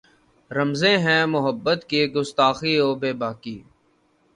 [0.51, 3.57] رمزیں ہیں محبت کی گستاخی و بیباکی